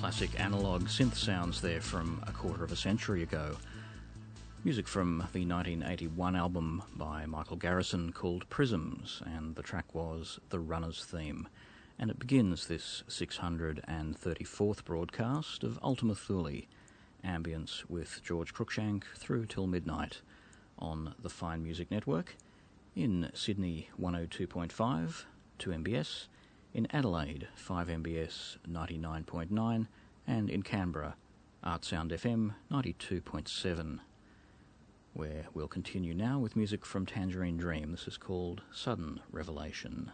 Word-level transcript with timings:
classic 0.00 0.40
analog 0.40 0.84
synth 0.84 1.14
sounds 1.14 1.60
there 1.60 1.82
from 1.82 2.24
a 2.26 2.32
quarter 2.32 2.64
of 2.64 2.72
a 2.72 2.76
century 2.76 3.22
ago. 3.22 3.54
Music 4.64 4.88
from 4.88 5.18
the 5.34 5.44
1981 5.44 6.34
album 6.34 6.82
by 6.96 7.26
Michael 7.26 7.58
Garrison 7.58 8.10
called 8.10 8.48
Prisms, 8.48 9.20
and 9.26 9.54
the 9.56 9.62
track 9.62 9.94
was 9.94 10.40
The 10.48 10.58
Runner's 10.58 11.04
Theme. 11.04 11.46
And 11.98 12.10
it 12.10 12.18
begins 12.18 12.66
this 12.66 13.04
634th 13.08 14.84
broadcast 14.86 15.64
of 15.64 15.78
Ultima 15.82 16.14
Thule, 16.14 16.62
ambience 17.22 17.84
with 17.86 18.22
George 18.24 18.54
Cruikshank 18.54 19.02
through 19.18 19.44
till 19.44 19.66
midnight 19.66 20.22
on 20.78 21.14
the 21.22 21.28
Fine 21.28 21.62
Music 21.62 21.90
Network, 21.90 22.36
in 22.96 23.30
Sydney 23.34 23.90
102.5, 24.00 25.24
2MBS, 25.58 26.28
in 26.72 26.86
Adelaide 26.92 27.48
5MBS 27.56 28.58
99.9, 28.68 29.86
and 30.26 30.50
in 30.50 30.62
Canberra 30.62 31.16
Artsound 31.64 32.10
FM 32.12 32.54
92.7 32.70 34.00
where 35.12 35.46
we'll 35.52 35.68
continue 35.68 36.14
now 36.14 36.38
with 36.38 36.56
music 36.56 36.86
from 36.86 37.04
Tangerine 37.04 37.56
Dream. 37.56 37.90
This 37.90 38.06
is 38.06 38.16
called 38.16 38.62
Sudden 38.72 39.20
Revelation. 39.32 40.12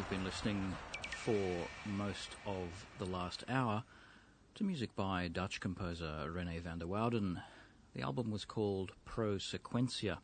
We've 0.00 0.08
been 0.08 0.24
listening 0.24 0.74
for 1.10 1.36
most 1.84 2.30
of 2.46 2.86
the 2.98 3.04
last 3.04 3.44
hour 3.50 3.84
to 4.54 4.64
music 4.64 4.96
by 4.96 5.28
Dutch 5.28 5.60
composer 5.60 6.30
Rene 6.32 6.58
van 6.60 6.78
der 6.78 6.86
Wouden. 6.86 7.42
The 7.94 8.00
album 8.00 8.30
was 8.30 8.46
called 8.46 8.92
Pro 9.04 9.36
Sequentia, 9.36 10.20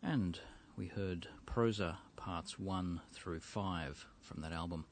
and 0.00 0.38
we 0.76 0.86
heard 0.86 1.26
Prosa 1.46 1.96
parts 2.14 2.56
1 2.56 3.00
through 3.12 3.40
5 3.40 4.06
from 4.20 4.42
that 4.42 4.52
album. 4.52 4.84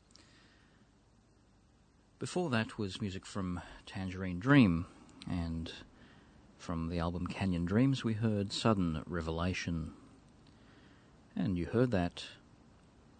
Before 2.18 2.50
that 2.50 2.78
was 2.78 3.00
music 3.00 3.24
from 3.24 3.60
Tangerine 3.86 4.40
Dream, 4.40 4.86
and 5.30 5.70
from 6.58 6.88
the 6.88 6.98
album 6.98 7.28
Canyon 7.28 7.64
Dreams 7.64 8.02
we 8.02 8.14
heard 8.14 8.52
Sudden 8.52 9.04
Revelation. 9.06 9.92
And 11.36 11.56
you 11.56 11.66
heard 11.66 11.92
that 11.92 12.24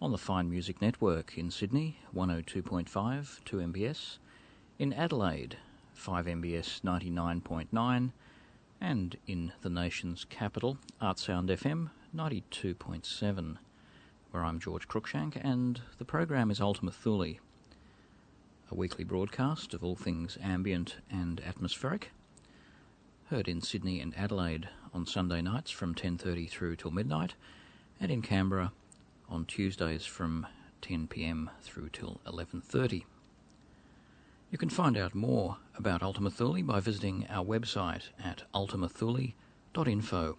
on 0.03 0.11
the 0.11 0.17
Fine 0.17 0.49
Music 0.49 0.81
Network 0.81 1.37
in 1.37 1.49
Sydney, 1.49 1.97
102.5, 2.13 3.39
2 3.45 3.57
MBS, 3.57 4.17
in 4.77 4.91
Adelaide, 4.91 5.55
5 5.93 6.25
MBS 6.25 6.81
99.9, 6.81 8.11
and 8.81 9.17
in 9.27 9.53
the 9.61 9.69
nation's 9.69 10.25
capital, 10.25 10.77
Artsound 11.01 11.47
FM 11.47 11.89
92.7, 12.13 13.55
where 14.31 14.43
I'm 14.43 14.59
George 14.59 14.89
Cruikshank, 14.89 15.39
and 15.41 15.79
the 15.99 16.03
program 16.03 16.51
is 16.51 16.59
Ultima 16.59 16.91
Thule, 16.91 17.35
a 18.69 18.75
weekly 18.75 19.05
broadcast 19.05 19.73
of 19.73 19.85
all 19.85 19.95
things 19.95 20.37
ambient 20.43 20.97
and 21.09 21.39
atmospheric, 21.39 22.11
heard 23.29 23.47
in 23.47 23.61
Sydney 23.61 24.01
and 24.01 24.13
Adelaide 24.17 24.67
on 24.93 25.05
Sunday 25.05 25.41
nights 25.41 25.71
from 25.71 25.95
10.30 25.95 26.49
through 26.49 26.75
till 26.75 26.91
midnight, 26.91 27.35
and 28.01 28.11
in 28.11 28.21
Canberra 28.21 28.73
on 29.29 29.45
Tuesdays 29.45 30.05
from 30.05 30.47
10 30.81 31.07
pm 31.07 31.49
through 31.61 31.89
till 31.89 32.19
11:30. 32.25 33.05
You 34.51 34.57
can 34.57 34.69
find 34.69 34.97
out 34.97 35.15
more 35.15 35.57
about 35.75 36.03
Ultima 36.03 36.29
Thule 36.29 36.61
by 36.63 36.79
visiting 36.79 37.25
our 37.29 37.45
website 37.45 38.09
at 38.23 38.43
ultimathule.info 38.53 40.37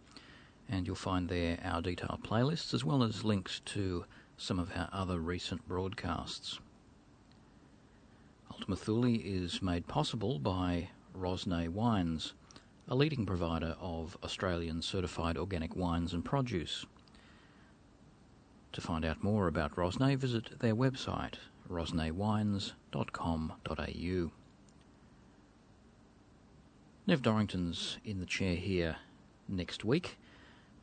and 0.68 0.86
you'll 0.86 0.96
find 0.96 1.28
there 1.28 1.58
our 1.62 1.82
detailed 1.82 2.22
playlists 2.22 2.72
as 2.74 2.84
well 2.84 3.02
as 3.02 3.24
links 3.24 3.60
to 3.64 4.04
some 4.36 4.58
of 4.58 4.72
our 4.76 4.88
other 4.92 5.18
recent 5.18 5.66
broadcasts. 5.68 6.58
Ultima 8.50 8.76
Thule 8.76 9.20
is 9.22 9.60
made 9.62 9.86
possible 9.86 10.38
by 10.38 10.90
Rosnay 11.16 11.68
Wines, 11.68 12.34
a 12.88 12.94
leading 12.94 13.26
provider 13.26 13.76
of 13.80 14.16
Australian 14.22 14.82
certified 14.82 15.36
organic 15.36 15.74
wines 15.76 16.12
and 16.12 16.24
produce. 16.24 16.86
To 18.74 18.80
find 18.80 19.04
out 19.04 19.22
more 19.22 19.46
about 19.46 19.76
Rosnay, 19.76 20.16
visit 20.16 20.58
their 20.58 20.74
website, 20.74 21.34
rosnaywines.com.au. 21.70 24.32
Nev 27.06 27.22
Dorrington's 27.22 27.98
in 28.04 28.18
the 28.18 28.26
chair 28.26 28.56
here 28.56 28.96
next 29.48 29.84
week, 29.84 30.18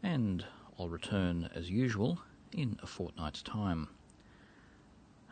and 0.01 0.45
I'll 0.79 0.87
return 0.87 1.49
as 1.53 1.69
usual 1.69 2.19
in 2.53 2.79
a 2.81 2.87
fortnight's 2.87 3.41
time. 3.41 3.89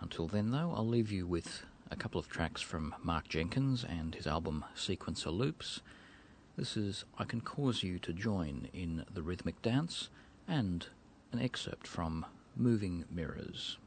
Until 0.02 0.28
then, 0.28 0.52
though, 0.52 0.74
I'll 0.76 0.86
leave 0.86 1.14
you 1.14 1.26
with 1.26 1.64
a 1.90 1.96
couple 1.96 2.20
of 2.20 2.28
tracks 2.28 2.62
from 2.62 2.94
Mark 3.02 3.30
Jenkins 3.30 3.86
and 3.86 4.16
his 4.16 4.28
album 4.28 4.66
Sequencer 4.76 5.32
Loops. 5.32 5.80
This 6.58 6.76
is 6.76 7.06
I 7.18 7.24
Can 7.24 7.40
Cause 7.40 7.84
You 7.84 8.00
to 8.00 8.12
Join 8.12 8.68
in 8.74 9.06
the 9.10 9.22
Rhythmic 9.22 9.62
Dance, 9.62 10.10
and 10.46 10.88
an 11.32 11.40
excerpt 11.40 11.88
from 11.88 12.26
moving 12.60 13.06
mirrors. 13.10 13.78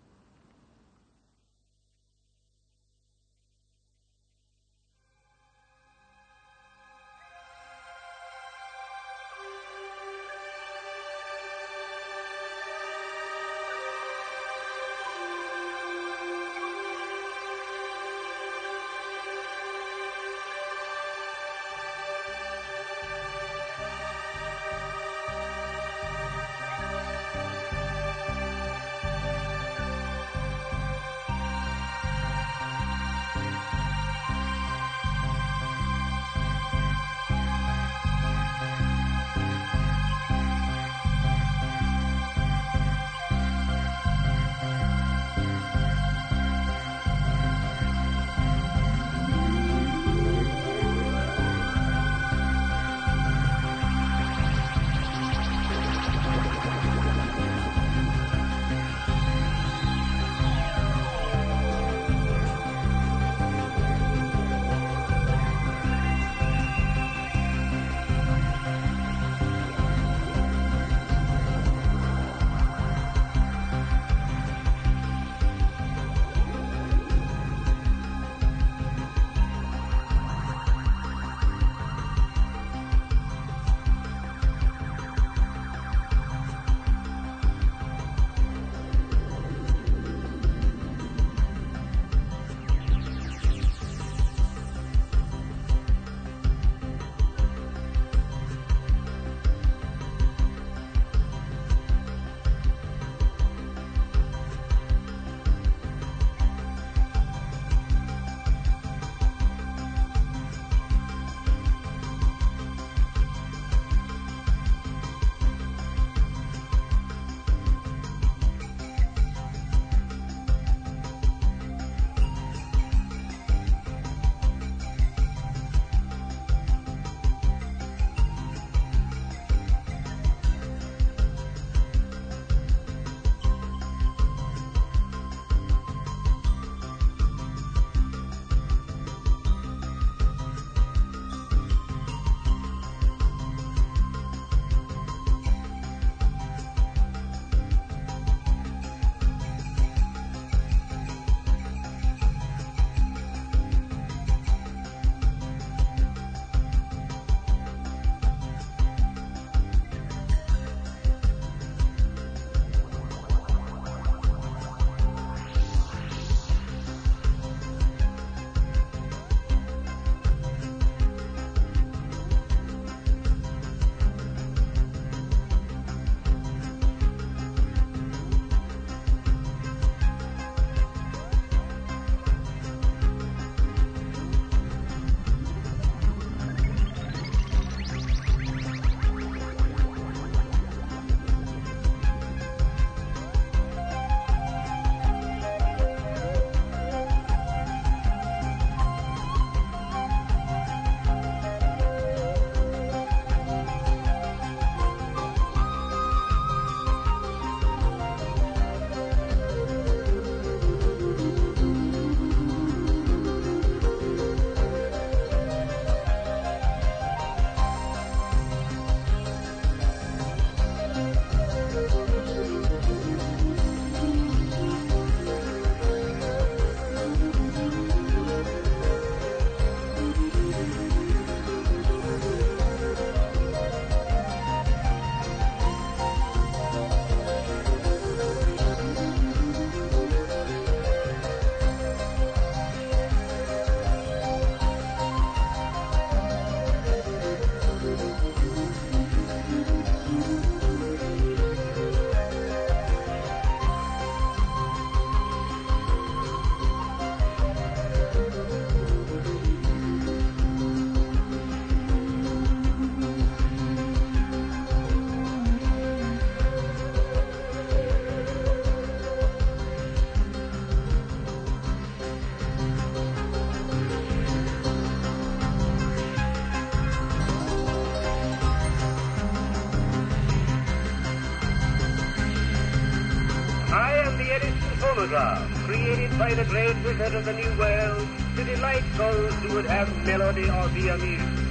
Created 285.12 286.18
by 286.18 286.32
the 286.32 286.44
great 286.46 286.74
wizard 286.84 287.14
of 287.14 287.26
the 287.26 287.34
New 287.34 287.58
World 287.58 288.08
to 288.34 288.44
delight 288.44 288.82
those 288.96 289.34
who 289.44 289.52
would 289.52 289.66
have 289.66 289.94
melody 290.06 290.48
or 290.48 290.70
be 290.70 290.88
amused. 290.88 291.44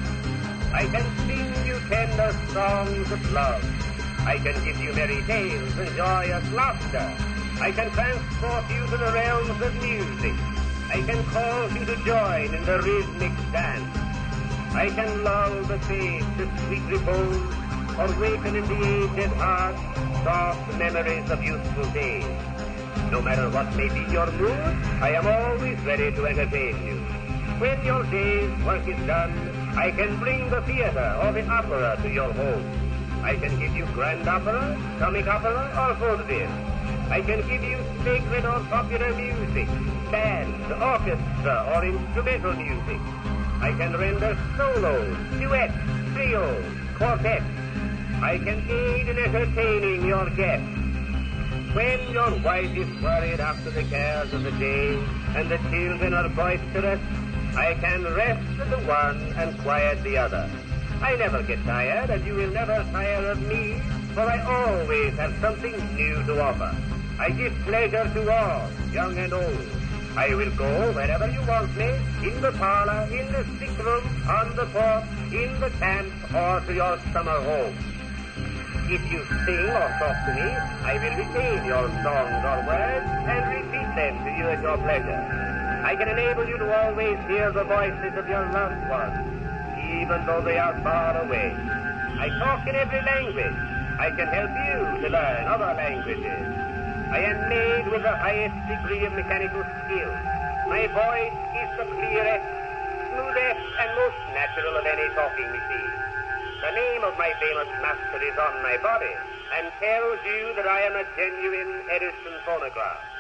I 0.73 0.87
can 0.87 1.05
sing 1.27 1.67
you 1.67 1.77
tender 1.87 2.33
songs 2.53 3.11
of 3.11 3.31
love. 3.31 3.61
I 4.25 4.39
can 4.39 4.57
give 4.65 4.81
you 4.81 4.93
merry 4.93 5.21
tales 5.27 5.77
and 5.77 5.95
joyous 5.95 6.51
laughter. 6.53 7.05
I 7.61 7.71
can 7.71 7.91
transport 7.91 8.65
you 8.71 8.81
to 8.87 8.97
the 8.97 9.11
realms 9.13 9.61
of 9.61 9.75
music. 9.75 10.33
I 10.89 11.03
can 11.05 11.23
cause 11.25 11.71
you 11.75 11.85
to 11.85 11.95
join 12.03 12.55
in 12.55 12.65
the 12.65 12.81
rhythmic 12.81 13.37
dance. 13.51 13.95
I 14.73 14.89
can 14.89 15.23
lull 15.23 15.61
the 15.65 15.77
faith 15.85 16.25
to 16.37 16.49
sweet 16.65 16.85
repose, 16.89 17.53
or 17.93 18.09
waken 18.19 18.55
in 18.55 18.65
the 18.65 19.21
aged 19.21 19.33
heart 19.37 19.77
soft 20.23 20.79
memories 20.79 21.29
of 21.29 21.43
youthful 21.43 21.85
days. 21.91 22.50
No 23.11 23.21
matter 23.21 23.49
what 23.49 23.75
may 23.75 23.89
be 23.89 24.09
your 24.09 24.31
mood, 24.39 24.51
I 25.03 25.11
am 25.19 25.27
always 25.27 25.77
ready 25.81 26.11
to 26.15 26.25
entertain 26.27 26.75
you. 26.87 26.95
When 27.59 27.83
your 27.83 28.03
day's 28.03 28.49
work 28.63 28.87
is 28.87 28.97
done, 29.05 29.33
I 29.75 29.91
can 29.91 30.17
bring 30.17 30.49
the 30.49 30.61
theater 30.61 31.19
or 31.21 31.33
the 31.33 31.45
opera 31.45 31.99
to 32.03 32.09
your 32.09 32.31
home. 32.31 32.63
I 33.21 33.35
can 33.35 33.59
give 33.59 33.75
you 33.75 33.85
grand 33.87 34.25
opera, 34.29 34.79
comic 34.97 35.27
opera, 35.27 35.59
or 35.75 35.93
vaudeville. 35.95 36.49
I 37.11 37.19
can 37.19 37.45
give 37.49 37.61
you 37.61 37.77
sacred 38.05 38.45
or 38.45 38.61
popular 38.71 39.13
music, 39.13 39.67
band, 40.09 40.71
orchestra, 40.71 41.67
or 41.75 41.83
instrumental 41.83 42.53
music. 42.53 43.01
I 43.59 43.75
can 43.77 43.91
render 43.91 44.37
solos, 44.55 45.17
duets, 45.37 45.75
trios, 46.13 46.63
quartets. 46.95 47.43
I 48.23 48.37
can 48.37 48.63
aid 48.69 49.09
in 49.09 49.17
entertaining 49.17 50.05
your 50.07 50.29
guests. 50.29 50.70
When 51.73 52.11
your 52.11 52.37
wife 52.39 52.75
is 52.75 53.01
worried 53.01 53.39
after 53.39 53.69
the 53.71 53.83
cares 53.83 54.33
of 54.33 54.43
the 54.43 54.51
day 54.51 54.99
and 55.37 55.49
the 55.49 55.57
children 55.71 56.13
are 56.13 56.27
boisterous, 56.27 56.99
I 57.55 57.75
can 57.75 58.03
rest 58.13 58.43
the 58.57 58.77
one 58.79 59.21
and 59.37 59.57
quiet 59.59 60.03
the 60.03 60.17
other. 60.17 60.49
I 61.01 61.15
never 61.15 61.41
get 61.41 61.63
tired, 61.63 62.09
and 62.09 62.25
you 62.25 62.35
will 62.35 62.51
never 62.51 62.85
tire 62.91 63.31
of 63.31 63.41
me, 63.47 63.79
for 64.13 64.19
I 64.19 64.39
always 64.41 65.13
have 65.13 65.33
something 65.39 65.71
new 65.95 66.21
to 66.25 66.41
offer. 66.41 66.75
I 67.17 67.29
give 67.29 67.53
pleasure 67.63 68.03
to 68.15 68.21
all, 68.29 68.69
young 68.91 69.17
and 69.17 69.31
old. 69.31 69.67
I 70.17 70.35
will 70.35 70.51
go 70.51 70.91
wherever 70.91 71.27
you 71.31 71.41
want 71.47 71.73
me, 71.77 71.87
in 72.27 72.41
the 72.41 72.51
parlor, 72.51 73.07
in 73.15 73.31
the 73.31 73.45
sick 73.59 73.77
room, 73.79 74.03
on 74.27 74.53
the 74.57 74.65
porch, 74.65 75.05
in 75.31 75.57
the 75.61 75.69
camp, 75.79 76.11
or 76.35 76.59
to 76.67 76.73
your 76.73 76.99
summer 77.13 77.39
home. 77.39 77.75
If 78.91 78.99
you 79.07 79.23
sing 79.47 79.71
or 79.71 79.87
talk 80.03 80.19
to 80.27 80.33
me, 80.35 80.43
I 80.83 80.99
will 80.99 81.15
retain 81.15 81.63
your 81.63 81.87
songs 82.03 82.43
or 82.43 82.59
words 82.67 83.07
and 83.23 83.41
repeat 83.47 83.87
them 83.95 84.19
to 84.19 84.29
you 84.35 84.51
at 84.51 84.59
your 84.59 84.75
pleasure. 84.83 85.15
I 85.87 85.95
can 85.95 86.11
enable 86.11 86.43
you 86.43 86.57
to 86.59 86.67
always 86.67 87.15
hear 87.31 87.55
the 87.55 87.63
voices 87.63 88.11
of 88.19 88.27
your 88.27 88.43
loved 88.51 88.83
ones, 88.91 89.15
even 89.79 90.19
though 90.27 90.43
they 90.43 90.59
are 90.59 90.75
far 90.83 91.23
away. 91.23 91.55
I 92.19 92.35
talk 92.35 92.67
in 92.67 92.75
every 92.75 92.99
language. 92.99 93.55
I 93.95 94.11
can 94.11 94.27
help 94.27 94.51
you 94.59 94.77
to 94.99 95.07
learn 95.07 95.47
other 95.47 95.71
languages. 95.71 96.43
I 97.15 97.31
am 97.31 97.47
made 97.47 97.87
with 97.95 98.03
the 98.03 98.15
highest 98.19 98.59
degree 98.67 99.05
of 99.07 99.13
mechanical 99.15 99.63
skill. 99.87 100.11
My 100.67 100.91
voice 100.91 101.37
is 101.63 101.69
the 101.79 101.87
clearest, 101.95 102.43
smoothest, 103.07 103.63
and 103.71 103.89
most 103.95 104.19
natural 104.35 104.75
of 104.75 104.83
any 104.83 105.07
talking 105.15 105.47
machine. 105.47 106.10
The 106.61 106.69
name 106.69 107.03
of 107.03 107.17
my 107.17 107.33
famous 107.41 107.67
master 107.81 108.21
is 108.21 108.37
on 108.37 108.61
my 108.61 108.77
body 108.83 109.15
and 109.57 109.65
tells 109.81 110.19
you 110.25 110.53
that 110.55 110.67
I 110.67 110.81
am 110.81 110.95
a 110.95 111.05
genuine 111.17 111.81
Edison 111.89 112.37
phonograph. 112.45 113.10